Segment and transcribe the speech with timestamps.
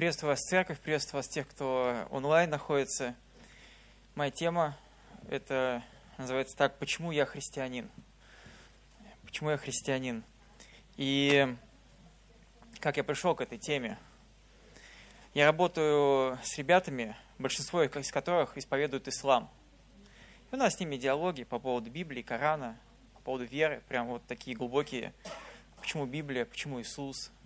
[0.00, 3.14] Приветствую вас, церковь, приветствую вас, тех, кто онлайн находится.
[4.14, 4.78] Моя тема–
[5.28, 5.82] это
[6.16, 7.90] называется так «Почему я христианин?».
[9.26, 10.24] Почему я христианин?
[10.96, 11.54] И
[12.78, 13.98] как я пришел к этой теме?
[15.34, 19.50] Я работаю с ребятами, большинство из которых исповедуют ислам.
[20.50, 22.80] И у нас с ними диалоги по поводу Библии, Корана,
[23.16, 25.12] по поводу веры, прям вот такие глубокие.
[25.78, 27.30] Почему Библия, почему Иисус–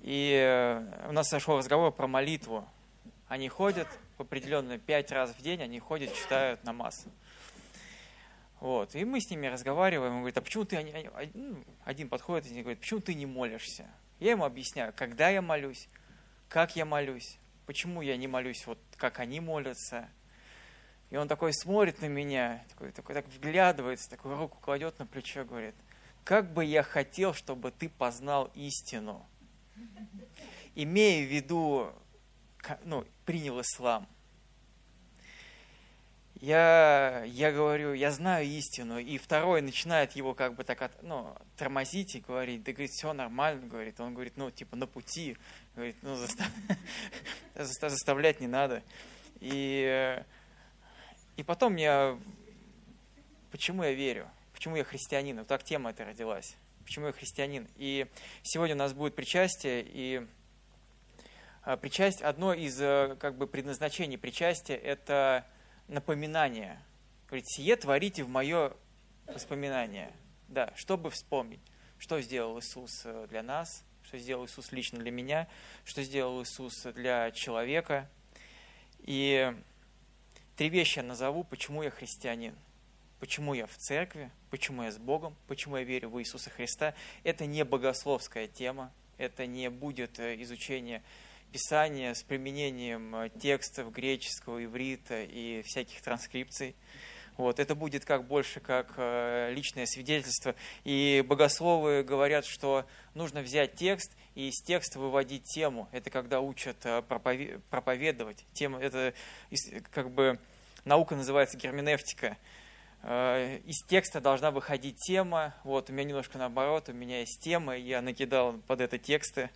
[0.00, 2.68] и э, у нас зашел разговор про молитву.
[3.28, 3.88] Они ходят
[4.18, 7.06] определенно пять раз в день, они ходят, читают намаз.
[8.60, 8.94] Вот.
[8.94, 11.02] И мы с ними разговариваем, он говорит, а почему ты,
[11.34, 13.86] ну, один подходит и говорит, почему ты не молишься?
[14.18, 15.88] Я ему объясняю, когда я молюсь,
[16.48, 20.08] как я молюсь, почему я не молюсь, вот как они молятся.
[21.10, 25.44] И он такой смотрит на меня, такой, такой так вглядывается, такую руку кладет на плечо,
[25.44, 25.74] говорит,
[26.24, 29.24] как бы я хотел, чтобы ты познал истину
[30.76, 31.92] имея в виду,
[32.84, 34.06] ну, принял ислам.
[36.38, 41.34] Я, я говорю, я знаю истину, и второй начинает его как бы так от, ну,
[41.56, 43.98] тормозить и говорить, да, говорит, все нормально, говорит.
[44.00, 45.38] Он говорит, ну, типа, на пути,
[45.74, 46.48] говорит, ну, застав...
[47.54, 48.82] заставлять не надо.
[49.40, 50.22] И,
[51.38, 52.18] и потом я,
[53.50, 56.54] почему я верю, почему я христианин, вот так тема эта родилась
[56.86, 57.68] почему я христианин.
[57.74, 58.06] И
[58.42, 60.26] сегодня у нас будет причастие, и
[61.62, 65.44] а, причастие, одно из э, как бы, предназначений причастия– это
[65.88, 66.80] напоминание.
[67.26, 68.72] Говорит, сие творите в мое
[69.26, 70.12] воспоминание.
[70.46, 71.60] Да, чтобы вспомнить,
[71.98, 75.48] что сделал Иисус э, для нас, что сделал Иисус лично для меня,
[75.84, 78.08] что сделал Иисус для человека.
[79.00, 79.52] И
[80.54, 82.54] три вещи я назову, почему я христианин
[83.20, 86.94] почему я в церкви, почему я с Богом, почему я верю в Иисуса Христа.
[87.24, 91.02] Это не богословская тема, это не будет э, изучение
[91.52, 96.74] Писания с применением э, текстов греческого, иврита и всяких транскрипций.
[97.36, 100.54] Вот, это будет как больше как э, личное свидетельство.
[100.84, 105.88] И богословы говорят, что нужно взять текст и из текста выводить тему.
[105.92, 108.44] Это когда учат проповедовать.
[108.52, 109.14] Тема, это
[109.90, 110.38] как бы
[110.84, 112.36] наука называется герменевтика.
[113.08, 115.54] Э, из текста должна выходить тема.
[115.62, 119.48] Вот, у меня немножко наоборот, у меня есть тема, я накидал под это тексты.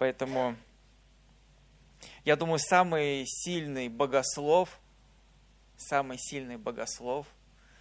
[0.00, 0.56] Поэтому
[2.24, 4.80] я думаю, самый сильный богослов,
[5.76, 7.28] самый сильный богослов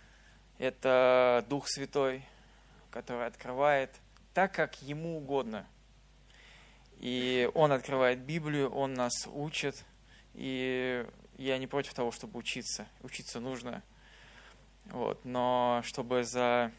[0.59, 2.23] –это Дух Святой,
[2.91, 3.89] который открывает
[4.35, 5.65] так, как ему угодно.
[6.99, 9.83] И он открывает Библию, он нас учит,
[10.35, 11.03] и
[11.39, 12.85] я не против того, чтобы учиться.
[13.01, 13.81] Учиться нужно–
[14.85, 15.23] вот.
[15.25, 16.71] Но чтобы за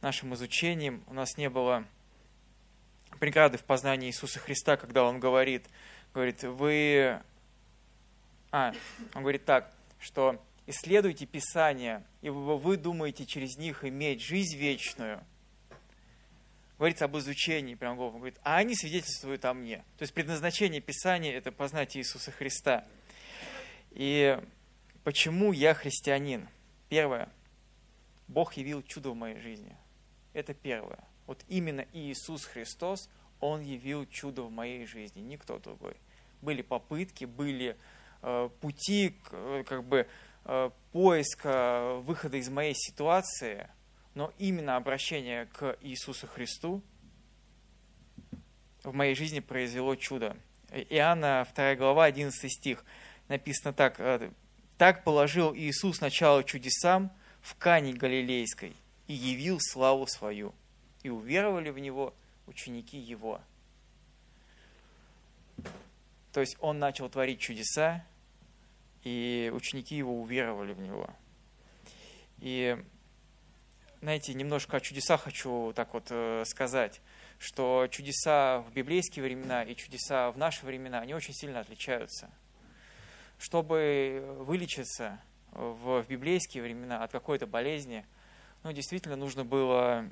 [0.00, 1.84] нашим изучением у нас не было
[3.18, 5.66] преграды в познании Иисуса Христа, когда Он говорит,
[6.12, 7.20] говорит, вы...
[8.52, 8.72] А,
[9.14, 15.22] Он говорит так, что исследуйте Писания, и вы думаете через них иметь жизнь вечную.
[16.78, 19.78] Говорится об изучении, прям Бог говорит, а они свидетельствуют о мне.
[19.96, 22.84] То есть предназначение Писания– это познать Иисуса Христа.
[23.92, 24.38] И
[25.02, 26.46] почему я христианин?
[26.90, 27.30] Первое.
[28.28, 29.76] Бог явил чудо в моей жизни.
[30.32, 30.98] Это первое.
[31.26, 33.08] Вот именно Иисус Христос,
[33.40, 35.96] Он явил чудо в моей жизни, никто другой.
[36.42, 37.76] Были попытки, были
[38.22, 40.06] э, пути, э, как бы
[40.44, 43.68] э, поиска выхода из моей ситуации,
[44.14, 46.82] но именно обращение к Иисусу Христу
[48.82, 50.36] в моей жизни произвело чудо.
[50.70, 52.84] Иоанна 2 глава, 11 стих,
[53.28, 53.98] написано так.
[53.98, 54.30] «Э,
[54.78, 57.10] «Так положил Иисус начало чудесам,
[57.46, 58.74] в Кане Галилейской
[59.06, 60.52] и явил славу свою,
[61.04, 62.12] и уверовали в него
[62.48, 63.40] ученики его.
[66.32, 68.04] То есть он начал творить чудеса,
[69.04, 71.08] и ученики его уверовали в него.
[72.38, 72.76] И,
[74.00, 77.00] знаете, немножко о чудесах хочу так вот э, сказать,
[77.38, 82.28] что чудеса в библейские времена и чудеса в наши времена, они очень сильно отличаются.
[83.38, 85.20] Чтобы вылечиться,
[85.56, 88.04] в, библейские времена от какой-то болезни,
[88.62, 90.08] ну, действительно нужно было,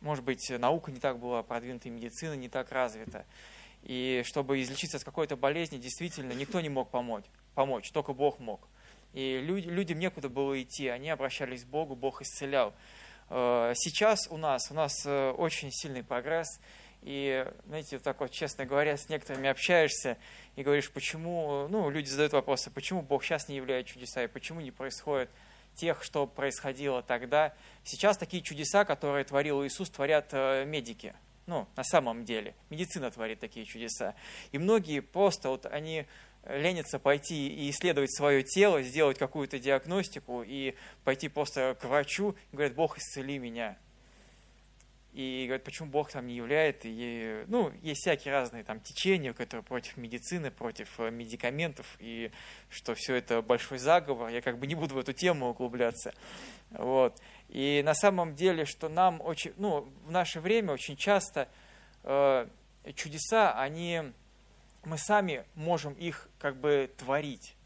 [0.00, 3.24] может быть, наука не так была продвинута, и медицина не так развита.
[3.82, 7.24] И чтобы излечиться от какой-то болезни, действительно, никто не мог помочь,
[7.54, 8.60] помочь только Бог мог.
[9.14, 12.74] И люди, людям некуда было идти, они обращались к Богу, Бог исцелял.
[13.30, 16.60] Э, сейчас у нас, у нас э, очень сильный прогресс,
[17.02, 20.18] и, знаете, так вот, честно говоря, с некоторыми общаешься
[20.56, 24.60] и говоришь, почему, ну, люди задают вопросы, почему Бог сейчас не являет чудеса, и почему
[24.60, 25.30] не происходит
[25.74, 27.54] тех, что происходило тогда.
[27.84, 31.14] Сейчас такие чудеса, которые творил Иисус, творят э, медики.
[31.46, 32.54] Ну, на самом деле.
[32.68, 34.14] Медицина творит такие чудеса.
[34.52, 36.06] И многие просто вот они
[36.46, 40.74] ленятся пойти и исследовать свое тело, сделать какую-то диагностику и
[41.04, 43.78] пойти просто к врачу и говорят, Бог, исцели меня.
[45.12, 46.80] И говорят, почему Бог там не являет.
[46.84, 52.30] И, ну, есть всякие разные там течения, которые против медицины, против э, медикаментов, и
[52.68, 54.28] что все это большой заговор.
[54.28, 56.14] Я как бы не буду в эту тему углубляться.
[56.70, 57.18] Вот.
[57.48, 61.48] И на самом деле, что нам очень, ну, в наше время очень часто
[62.04, 62.46] э,
[62.94, 64.12] чудеса, они
[64.84, 67.56] мы сами можем их как бы творить.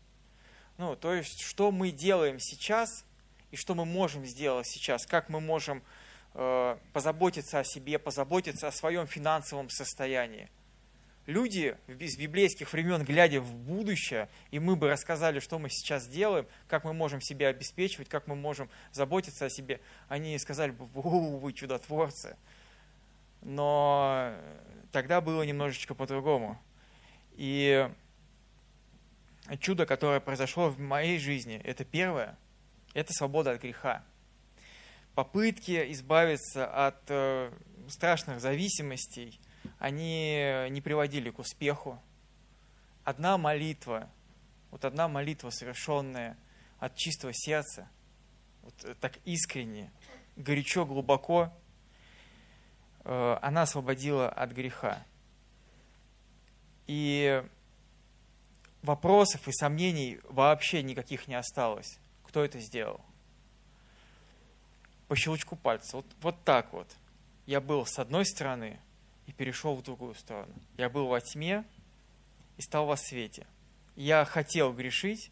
[0.79, 3.05] Ну, то есть, что мы делаем сейчас
[3.51, 5.83] и что мы можем сделать сейчас, как мы можем
[6.33, 10.51] позаботиться о себе, позаботиться о своем финансовом состоянии.
[11.27, 16.49] Люди из библейских времен, глядя в будущее, и мы бы рассказали, что мы сейчас делаем,
[16.67, 21.53] как мы можем себя обеспечивать, как мы можем заботиться о себе, они сказали бы, вы
[21.53, 22.37] чудотворцы.
[23.41, 24.35] Но
[24.91, 26.61] тогда было немножечко по-другому.
[27.35, 27.89] И
[29.61, 32.37] чудо, которое произошло в моей жизни, это первое,
[32.95, 34.05] это свобода от греха.
[35.15, 37.53] Попытки избавиться от э,
[37.89, 39.39] страшных зависимостей,
[39.79, 42.01] они не приводили к успеху.
[43.05, 44.09] Одна молитва,
[44.71, 46.39] вот одна молитва, совершенная
[46.79, 47.89] от чистого сердца,
[48.63, 49.93] вот э, так искренне,
[50.37, 51.53] горячо, глубоко,
[53.05, 55.05] э, она освободила от греха.
[56.87, 57.45] И
[58.83, 61.99] вопросов и сомнений вообще никаких не осталось.
[62.25, 63.01] Кто это сделал?
[65.13, 65.99] По щелчку пальца.
[65.99, 66.89] Вот, вот так вот.
[67.45, 68.81] Я был с одной стороны
[69.27, 70.55] и перешел в другую сторону.
[70.79, 71.65] Я был во тьме
[72.57, 73.47] и стал во свете.
[73.95, 75.31] Я хотел грешить,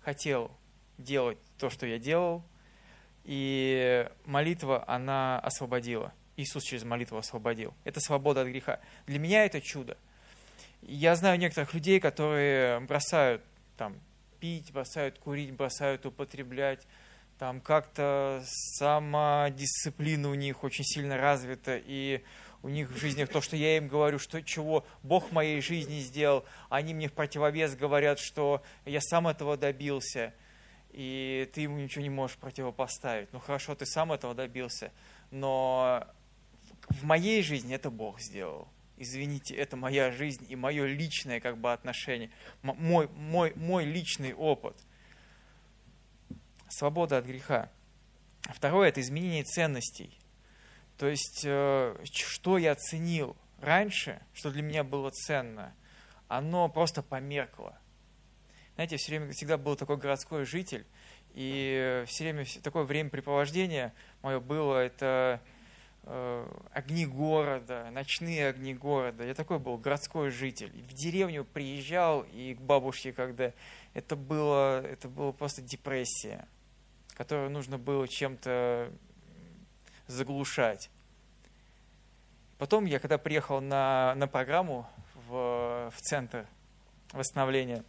[0.00, 0.50] хотел
[0.96, 2.42] делать то, что я делал,
[3.24, 6.14] и молитва, она освободила.
[6.38, 7.74] Иисус через молитву освободил.
[7.84, 8.80] Это свобода от греха.
[9.04, 9.98] Для меня это чудо–
[10.82, 13.42] я знаю некоторых людей, которые бросают
[13.76, 14.00] там,
[14.40, 16.86] пить, бросают курить, бросают употреблять,
[17.38, 22.22] там как-то самодисциплина у них очень сильно развита, и
[22.62, 25.98] у них в жизни то, что я им говорю, что чего Бог в моей жизни
[26.00, 30.32] сделал, они мне в противовес говорят, что я сам этого добился,
[30.92, 33.32] и ты ему ничего не можешь противопоставить.
[33.32, 34.92] Ну хорошо, ты сам этого добился,
[35.30, 36.06] но
[36.88, 38.68] в моей жизни это Бог сделал
[39.02, 42.30] извините, это моя жизнь и мое личное как бы отношение,
[42.62, 44.76] мой, мой, мой личный опыт.
[46.72, 47.70] Свобода от греха.
[48.44, 50.18] Второе– это изменение ценностей.
[50.96, 55.74] То есть, э, что я ценил раньше, что для меня было ценно,
[56.28, 57.78] оно просто померкло.
[58.74, 60.86] Знаете, все время всегда был такой городской житель,
[61.34, 63.92] и все время такое времяпрепровождение
[64.22, 65.42] мое было, это
[66.04, 69.24] Э, огни города, ночные огни города.
[69.24, 70.72] Я такой был городской житель.
[70.88, 73.52] В деревню приезжал и к бабушке, когда
[73.94, 76.48] это было, это было просто депрессия,
[77.22, 78.90] которую нужно было чем-то
[80.08, 80.90] заглушать.
[82.58, 84.88] Потом я, когда приехал на, на программу
[85.28, 86.48] в, в центр
[87.12, 87.84] восстановления,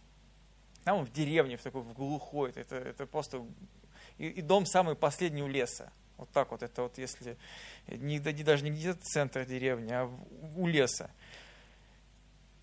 [0.84, 3.44] там в деревне, в такой в глухой, это, это просто...
[4.18, 5.92] И, и дом самый последний у леса.
[6.16, 7.36] Вот так вот, это вот если
[7.88, 10.08] не, даже не где-то центр деревни, а
[10.54, 11.10] у леса.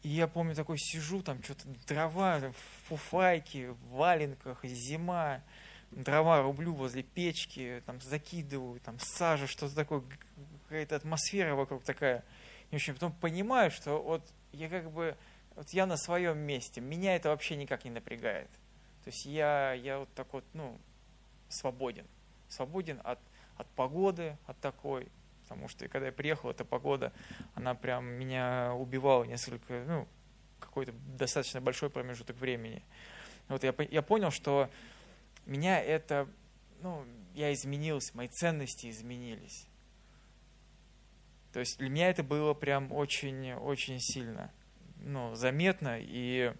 [0.04, 5.42] И я помню, такой сижу, там что-то дрова, в фуфайке, в валенках, зима,
[5.92, 10.04] дрова рублю возле печки, там закидываю, там сажа, что-то такое,
[10.64, 12.24] какая-то атмосфера вокруг такая.
[12.70, 15.16] И, в общем, потом понимаю, что вот я как бы,
[15.56, 18.50] вот я на своем месте, меня это вообще никак не напрягает.
[19.04, 20.78] То есть я, я вот так вот, ну,
[21.50, 22.06] свободен.
[22.48, 23.20] Свободен от
[23.62, 25.08] от погоды, от такой,
[25.44, 27.14] потому что когда я приехал, эта погода,
[27.54, 30.08] она прям меня убивала несколько, ну,
[30.60, 32.84] какой-то достаточно большой промежуток времени.
[33.48, 34.70] Вот я, я понял, что
[35.46, 36.28] меня это,
[36.82, 39.68] ну, я изменился, мои ценности изменились.
[41.54, 44.52] То есть для меня это было прям очень-очень сильно,
[44.98, 46.54] ну, заметно, и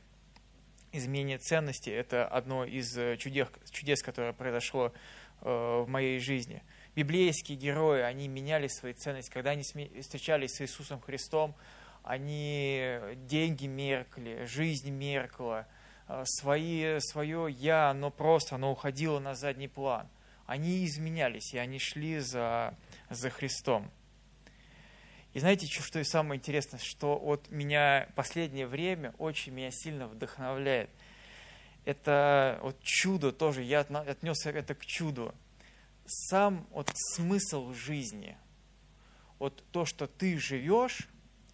[0.92, 4.94] изменение ценностей– это одно из чудес, чудес которое произошло
[5.42, 6.62] э, в моей жизни–
[6.96, 9.32] библейские герои, они меняли свои ценности.
[9.32, 11.56] Когда они встречались с Иисусом Христом,
[12.04, 12.98] они
[13.28, 15.81] деньги меркли, жизнь меркла, э,
[16.26, 20.08] свои, свое «я», оно просто, оно уходило на задний план.
[20.46, 22.76] Они изменялись, и они шли за,
[23.10, 23.90] за Христом.
[25.34, 30.90] И знаете, что и самое интересное, что вот меня последнее время очень меня сильно вдохновляет.
[31.86, 35.34] Это вот чудо тоже, я отнес это к чуду
[36.06, 38.38] сам вот смысл жизни,
[39.40, 41.08] вот то, что ты живешь,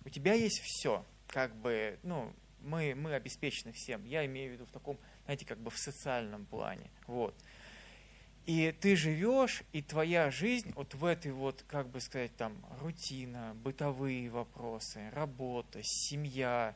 [0.04, 2.34] у тебя есть все, как бы, ну,
[2.68, 4.04] мы, мы обеспечены всем.
[4.06, 6.92] Я имею в виду в таком, знаете, как бы в социальном плане.
[7.08, 7.36] Вот.
[8.46, 13.54] И ты живешь, и твоя жизнь вот в этой вот, как бы сказать, там, рутина,
[13.64, 16.76] бытовые вопросы, работа, семья,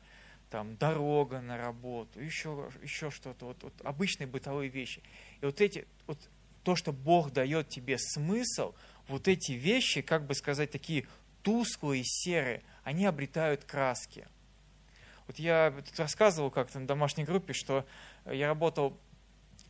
[0.49, 5.01] там, дорога на работу, еще, еще что-то, вот, вот обычные бытовые вещи.
[5.39, 6.19] И вот эти, вот
[6.63, 8.73] то, что Бог дает тебе смысл,
[9.07, 11.07] вот эти вещи, как бы сказать, такие
[11.41, 14.27] тусклые, серые, они обретают краски.
[15.31, 17.85] Вот я рассказывал как-то на домашней группе, что
[18.25, 18.99] я работал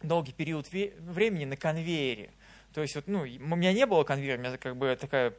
[0.02, 2.32] долгий период времени на конвейере.
[2.74, 5.36] То есть вот, ну, у меня не было конвейера, у меня как бы такая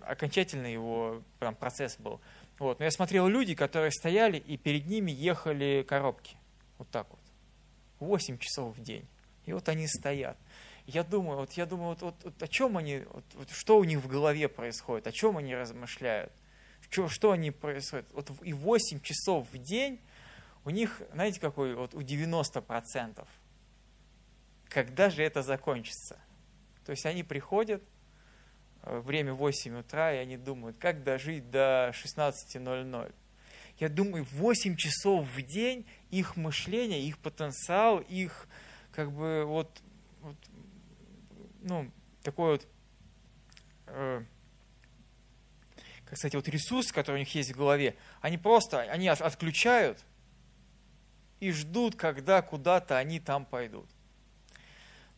[0.00, 2.22] окончательный его прям процесс был.
[2.58, 2.78] Вот.
[2.78, 6.38] Но я смотрел люди, которые стояли, и перед ними ехали коробки.
[6.78, 7.20] Вот так вот.
[7.98, 9.06] восемь часов в день.
[9.44, 10.38] И вот они стоят.
[10.86, 13.84] Я думаю, вот я думаю, вот, вот, вот о чем они, вот, вот, что у
[13.84, 16.32] них в голове происходит, о чем они размышляют,
[16.90, 18.06] что, что они происходят.
[18.12, 20.00] Вот и 8 часов в день
[20.64, 23.26] у них, знаете, какой, вот у 90%
[24.70, 26.18] когда же это закончится.
[26.86, 27.82] То есть они приходят,
[28.82, 33.12] э, время 8 утра, и они думают, как дожить до 16.00.
[33.78, 38.48] Я думаю, 8 часов в день их мышление, их потенциал, их
[38.92, 39.82] как бы вот,
[40.20, 40.36] вот
[41.62, 41.90] ну,
[42.22, 42.66] такой вот,
[43.86, 44.24] э,
[46.10, 50.04] как сказать, вот ресурс, который у них есть в голове, они просто, они отключают
[51.38, 53.88] и ждут, когда куда-то они там пойдут.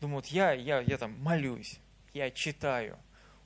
[0.02, 1.78] Думаю, вот я, я, я там молюсь,
[2.12, 2.98] я читаю,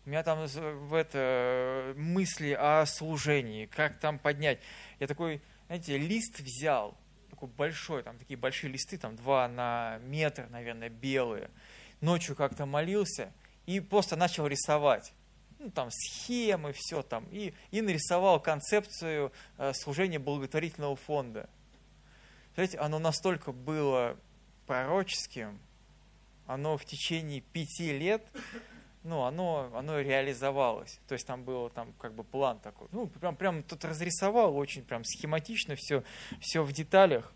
[0.04, 4.58] у меня там в это мысли о служении, как там поднять.
[4.98, 6.98] Я такой, знаете, лист взял,
[7.30, 11.48] такой большой, там такие большие листы, там два на метр, наверное, белые.
[12.00, 13.32] Ночью как-то молился
[13.66, 15.12] и просто начал рисовать.
[15.58, 17.26] Ну, там схемы, все там.
[17.30, 21.48] И, и нарисовал концепцию э, служения благотворительного фонда.
[22.54, 24.16] Знаете, оно настолько было
[24.66, 25.58] пророческим,
[26.46, 28.22] оно в течение пяти лет,
[29.02, 30.98] ну, оно, оно реализовалось.
[31.06, 32.88] То есть там был там как бы план такой.
[32.92, 36.02] Ну, прям, прям тут разрисовал очень прям схематично все,
[36.40, 37.32] все в деталях.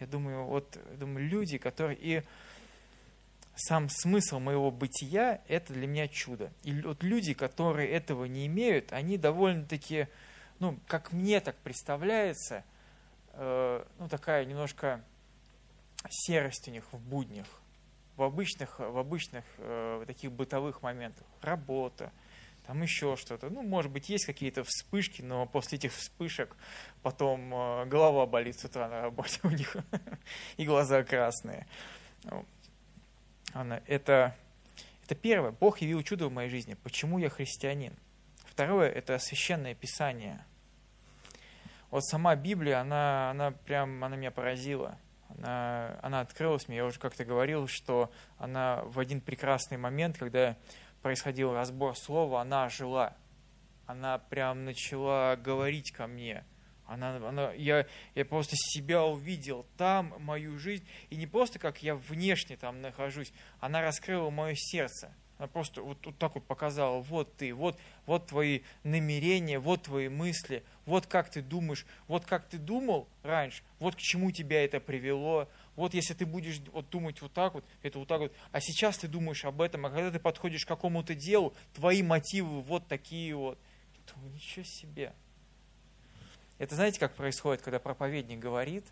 [0.00, 1.98] Я думаю, вот думаю, люди, которые...
[2.00, 2.22] И
[3.58, 6.52] сам смысл моего бытия– это для меня чудо.
[6.62, 10.08] И вот люди, которые этого не имеют, они довольно-таки,
[10.60, 12.64] ну, как мне так представляется,
[13.32, 15.04] э, ну, такая немножко
[16.08, 17.46] серость у них в буднях
[18.18, 21.24] в обычных, в обычных э, таких бытовых моментах.
[21.40, 22.10] Работа,
[22.66, 23.48] там еще что-то.
[23.48, 26.56] Ну, может быть, есть какие-то вспышки, но после этих вспышек
[27.02, 29.76] потом э, голова болит с утра на работе у них,
[30.56, 31.66] и глаза красные.
[33.54, 34.36] Это,
[35.04, 35.52] это первое.
[35.52, 36.74] Бог явил чудо в моей жизни.
[36.74, 37.94] Почему я христианин?
[38.46, 40.44] Второе– это священное писание.
[41.90, 46.78] Вот сама Библия, она, она прям, она меня поразила– она, она открылась мне.
[46.78, 50.56] Я уже как-то говорил, что она в один прекрасный момент, когда
[51.02, 53.14] происходил разбор слова, она жила.
[53.86, 56.44] Она прям начала говорить ко мне.
[56.88, 60.86] Она, она, я, я просто себя увидел там, мою жизнь.
[61.10, 65.14] И не просто как я внешне там нахожусь, она раскрыла мое сердце.
[65.36, 70.08] Она просто вот, вот так вот показала, вот ты, вот, вот твои намерения, вот твои
[70.08, 74.80] мысли, вот как ты думаешь, вот как ты думал раньше, вот к чему тебя это
[74.80, 78.60] привело, вот если ты будешь вот думать вот так вот, это вот так вот, а
[78.60, 82.88] сейчас ты думаешь об этом, а когда ты подходишь к какому-то делу, твои мотивы вот
[82.88, 83.58] такие вот.
[84.14, 85.12] Думаю, ничего себе.
[86.58, 88.84] Это знаете, как происходит, когда проповедник говорит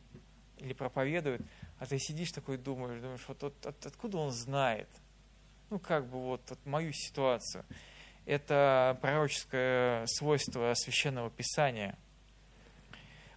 [0.59, 1.43] или проповедует,
[1.79, 4.89] а ты сидишь такой думаешь, думаешь, вот, вот от, откуда он знает–
[5.71, 7.65] ну, как бы вот, вот мою ситуацию.
[8.25, 11.97] Это пророческое свойство Священного Писания.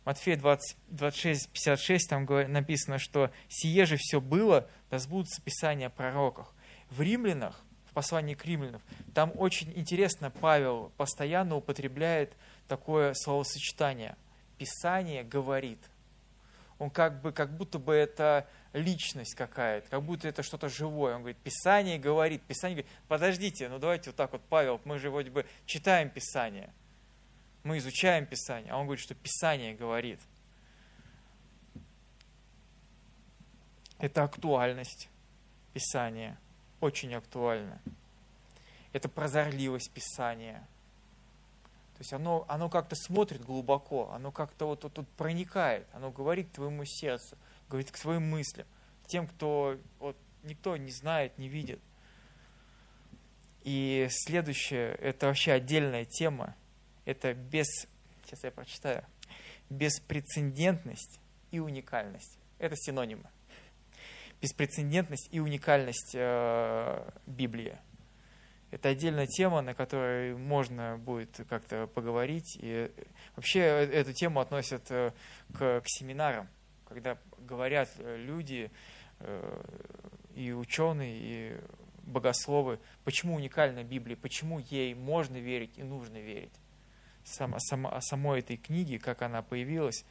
[0.05, 5.89] Матфея 20, 26, 56, там написано, что «Сие же все было, да сбудутся Писания о
[5.91, 6.53] пророках».
[6.89, 8.81] В римлянах, в послании к римлянам,
[9.13, 12.35] там очень интересно Павел постоянно употребляет
[12.69, 14.15] такое словосочетание.
[14.57, 15.79] Писание говорит.
[16.77, 21.15] Он как бы, как будто бы это личность какая-то, как будто это что-то живое.
[21.15, 25.09] Он говорит, Писание говорит, Писание говорит, подождите, ну давайте вот так вот, Павел, мы же
[25.09, 26.71] вроде бы читаем Писание,
[27.63, 30.21] мы изучаем Писание, а он говорит, что Писание говорит.
[33.97, 35.09] Это актуальность
[35.73, 36.39] Писания,
[36.79, 37.81] очень актуально.
[38.93, 40.65] Это прозорливость Писания.
[41.99, 46.51] То есть оно, оно как-то смотрит глубоко, оно как-то вот, вот, вот проникает, оно говорит
[46.53, 47.37] твоему сердцу
[47.69, 48.67] говорит к своим мыслям,
[49.07, 51.79] тем, кто вот, никто не знает, не видит.
[53.63, 56.55] И следующее, это вообще отдельная тема,
[57.05, 57.67] это без,
[58.23, 59.05] сейчас я прочитаю,
[59.69, 61.19] беспрецедентность
[61.51, 62.39] и уникальность.
[62.57, 63.29] Это синонимы.
[64.41, 67.77] Беспрецедентность и уникальность э, Библии.
[68.71, 72.57] Это отдельная тема, на которой можно будет как-то поговорить.
[72.61, 72.91] И
[73.35, 75.11] вообще э, эту тему относят э,
[75.53, 76.47] к, к семинарам,
[76.87, 78.71] когда говорят э, люди
[80.33, 81.57] и ученые, и
[82.03, 86.53] богословы, почему уникальна Библия, почему ей можно верить и нужно верить.
[87.25, 90.05] Сам, сам, о самой этой книге, как она появилась,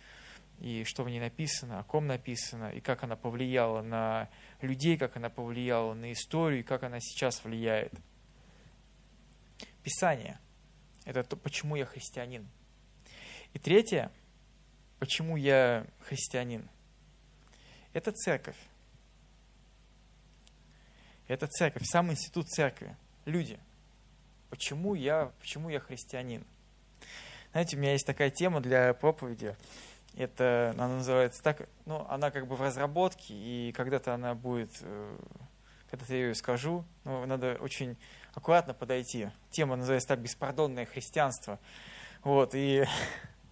[0.60, 4.28] и что в ней написано, о ком написано, и как она повлияла на
[4.60, 7.94] людей, как она повлияла на историю, и как она сейчас влияет.
[9.88, 10.38] Писание–
[11.06, 12.46] это то, почему я христианин.
[13.54, 14.12] И третье,
[14.98, 16.68] почему я христианин–
[17.94, 18.58] это церковь.
[21.26, 22.94] Это церковь, сам институт церкви.
[23.24, 23.58] Люди.
[24.50, 26.44] Почему я, почему я христианин?
[27.52, 29.56] Знаете, у меня есть такая тема для проповеди.
[30.18, 35.18] Это, она называется так, ну, она как бы в разработке, и когда-то она будет, э,
[35.90, 37.96] когда-то я ее скажу, но надо очень
[38.38, 39.30] аккуратно подойти.
[39.50, 41.58] Тема называется так «Беспардонное христианство».
[42.24, 42.84] Вот, и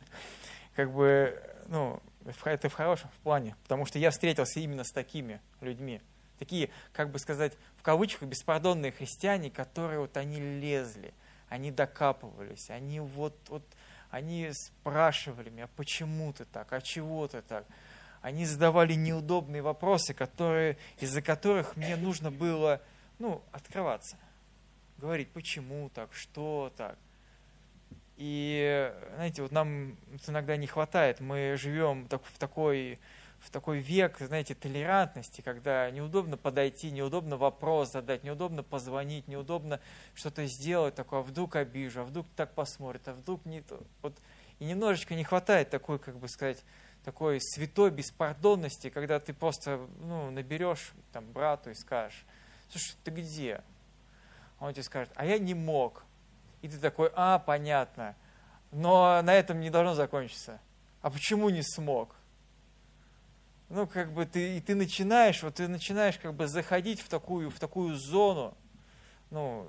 [0.75, 2.00] как бы, ну,
[2.45, 6.00] это в хорошем плане, потому что я встретился именно с такими людьми–
[6.38, 11.12] такие, как бы сказать, в кавычках, беспардонные христиане, которые вот они лезли,
[11.49, 13.62] они докапывались, они вот, вот
[14.11, 17.66] они спрашивали меня, почему ты так, а чего ты так?
[18.23, 22.81] Они задавали неудобные вопросы, которые, из-за которых мне нужно было
[23.19, 24.16] ну, открываться,
[24.99, 26.97] говорить, почему так, что так.
[28.17, 32.99] И, знаете, вот нам иногда не хватает, мы живем в такой
[33.41, 39.79] в такой век, знаете, толерантности, когда неудобно подойти, неудобно вопрос задать, неудобно позвонить, неудобно
[40.15, 43.81] что-то сделать, такое, а вдруг обижу, а вдруг так посмотрит, а вдруг не то.
[44.03, 44.15] Вот,
[44.59, 46.64] и немножечко не хватает такой, как бы сказать,
[47.05, 52.25] такой святой беспардонности, когда ты просто ну, наберешь там, брату и скажешь,
[52.68, 53.62] слушай, ты где?
[54.59, 56.05] Он тебе скажет, а я не мог.
[56.62, 58.16] И ты такой, а, понятно.
[58.73, 60.61] Но на этом не должно закончиться.
[61.03, 62.16] А почему не смог?
[63.69, 67.51] ну, как бы ты, и ты начинаешь, вот ты начинаешь как бы заходить в такую,
[67.51, 68.57] в такую зону,
[69.31, 69.69] ну,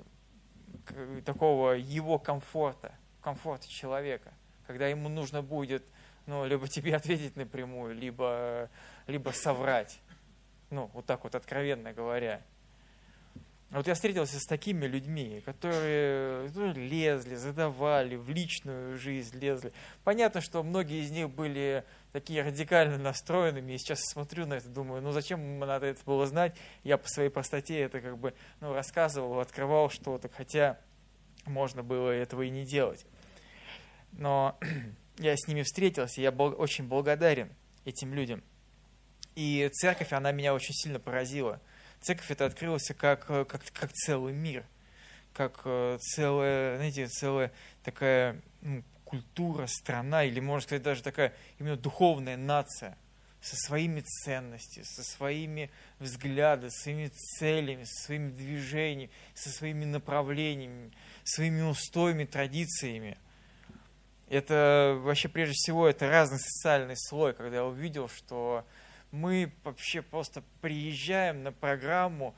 [1.24, 4.32] такого его комфорта, комфорта человека,
[4.66, 5.84] когда ему нужно будет,
[6.26, 8.70] ну, либо тебе ответить напрямую, либо,
[9.06, 10.00] либо соврать,
[10.70, 12.42] ну, вот так вот откровенно говоря.
[13.70, 19.74] Вот я встретился с такими людьми, которые ну, лезли, задавали, в личную жизнь лезли.
[20.04, 23.74] Понятно, что многие из них были такие радикально настроенными.
[23.74, 26.56] И сейчас смотрю на это, думаю, ну зачем надо это было знать?
[26.82, 30.80] Я по своей простоте это как бы ну, рассказывал, открывал что-то, хотя
[31.44, 33.04] можно было этого и не делать.
[34.12, 34.58] Но
[35.18, 37.52] я с ними встретился, я был очень благодарен
[37.84, 38.42] этим людям.
[39.34, 41.60] И церковь, она меня очень сильно поразила–
[42.00, 44.64] церковь это открылась как, э, как, как целый мир,
[45.32, 51.76] как э, целая, знаете, целая такая ну, культура, страна, или, можно сказать, даже такая именно
[51.76, 52.96] духовная нация
[53.40, 57.08] со своими ценностями, со своими взглядами, своими
[57.38, 60.92] целями, со своими движениями, со своими направлениями,
[61.24, 63.16] своими устоями, традициями.
[64.28, 68.66] Это вообще прежде всего это разный социальный слой, когда я увидел, что
[69.10, 72.34] мы вообще просто приезжаем на программу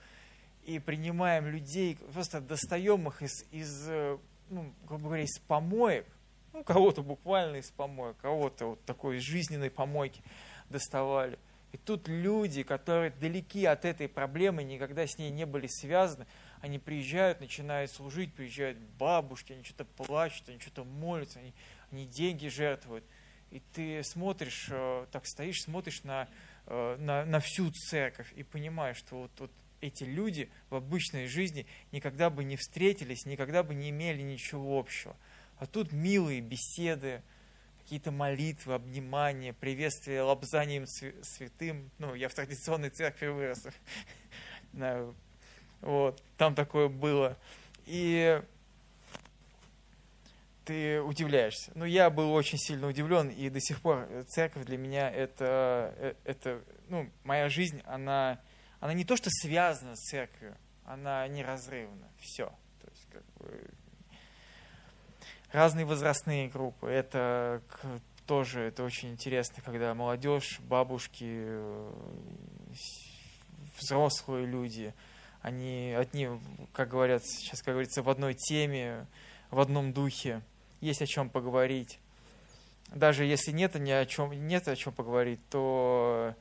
[0.65, 4.19] и принимаем людей, просто достаем их из, из э,
[4.51, 6.07] ну, грубо говоря, из помоек,
[6.53, 10.23] ну, кого-то буквально из помоек, кого-то вот такой из жизненной помойки
[10.69, 11.39] доставали.
[11.73, 16.27] И тут люди, которые далеки от этой проблемы, никогда с ней не были связаны,
[16.61, 21.55] они приезжают, начинают служить, приезжают бабушки, они что-то плачут, они что-то молятся, они,
[21.93, 23.05] они деньги жертвуют.
[23.51, 26.29] И ты смотришь, э, так стоишь, смотришь на
[26.71, 32.31] на, на всю церковь и понимаю, что вот, вот эти люди в обычной жизни никогда
[32.31, 35.17] бы не встретились, никогда бы не имели ничего общего.
[35.59, 37.23] А тут милые беседы,
[37.83, 41.91] какие-то молитвы, обнимания, приветствия лобзанием святым.
[41.99, 43.67] Ну, я в традиционной церкви вырос.
[45.81, 47.39] Вот, там такое было.
[47.87, 48.43] И
[50.71, 51.73] ты удивляешься.
[51.75, 56.15] Ну, я был очень сильно удивлен, и до сих пор церковь для меня это, э,
[56.23, 58.41] это ну, моя жизнь, она,
[58.79, 62.09] она не то, что связана с церковью, она неразрывна.
[62.21, 62.47] Все.
[62.81, 63.69] То есть, как бы,
[65.51, 66.87] разные возрастные группы.
[66.87, 67.63] Это
[68.29, 71.93] тоже это очень интересно, когда молодежь, бабушки, э,
[73.81, 74.95] взрослые люди,
[75.43, 76.29] они одни,
[76.73, 79.09] как говорят, сейчас, как говорится, в одной теме,
[79.51, 80.43] в одном духе,
[80.81, 81.99] есть о чем поговорить.
[82.89, 86.35] Даже если нет ни о чем, нет о чем поговорить, то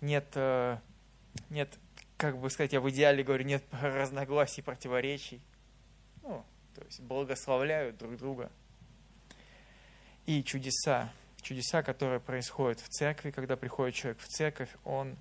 [0.00, 0.78] нет, э,
[1.50, 1.76] нет,
[2.16, 5.40] как бы сказать, я в идеале говорю, нет разногласий, противоречий.
[6.22, 8.50] Ну, то есть благословляют друг друга.
[10.26, 15.16] И чудеса, чудеса, которые происходят в церкви, когда приходит человек в церковь, он,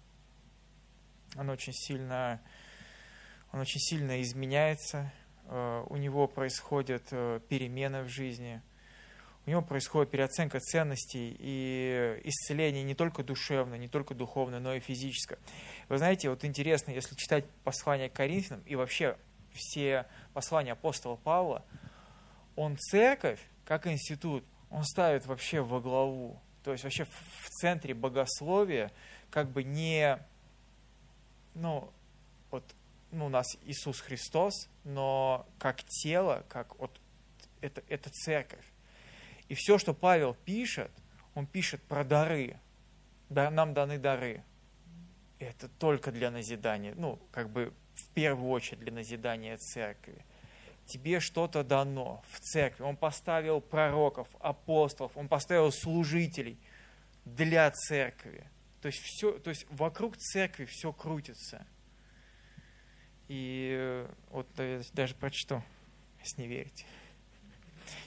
[1.35, 2.41] он очень сильно,
[3.51, 5.11] он очень сильно изменяется,
[5.89, 8.61] у него происходят э, перемены в жизни,
[9.45, 14.81] у него происходит переоценка ценностей и исцеление не только душевное, не только духовное, но и
[14.81, 15.39] физическое.
[15.87, 19.17] Вы знаете, вот интересно, если читать послание к Коринфянам и вообще
[19.53, 21.63] все послания апостола Павла,
[22.57, 26.41] он церковь, как институт, он ставит вообще во главу.
[26.63, 28.91] То есть вообще в центре богословия
[29.29, 30.19] как бы не,
[31.53, 31.89] ну,
[33.11, 36.99] ну, у нас Иисус Христос, но как тело, как вот
[37.61, 38.65] это, это церковь.
[39.49, 40.91] И все, что Павел пишет,
[41.35, 42.59] он пишет про дары.
[43.29, 44.43] Да, нам даны дары.
[45.39, 50.25] Это только для назидания, ну, как бы в первую очередь для назидания церкви.
[50.85, 52.83] Тебе что-то дано в церкви.
[52.83, 56.57] Он поставил пророков, апостолов, он поставил служителей
[57.25, 58.49] для церкви.
[58.81, 61.65] То есть, все, то есть вокруг церкви все крутится.
[63.27, 64.47] И вот
[64.93, 65.61] даже прочту,
[66.23, 66.85] если не верите.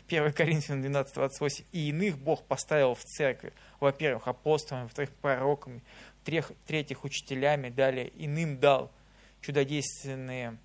[0.09, 1.65] 1 Коринфянам 12, 28.
[1.73, 5.83] «И иных Бог поставил в церкви, во-первых, апостолами, во-вторых, пророками,
[6.25, 8.93] в-третьих, учителями, далее иным дал
[9.41, 10.59] чудодейственные,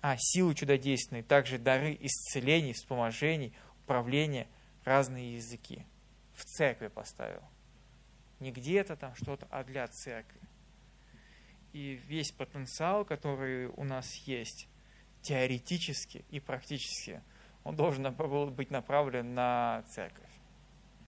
[0.00, 3.52] а, силы чудодейственные, также дары исцелений, вспоможений,
[3.84, 4.46] управления,
[4.84, 5.84] разные языки.
[6.34, 7.42] В церкви поставил.
[8.40, 10.40] Не где-то там что-то, а для церкви.
[11.72, 14.68] И весь потенциал, который у нас есть,
[15.22, 17.22] теоретически и практически–
[17.64, 18.12] он должен
[18.54, 20.31] быть направлен на церковь.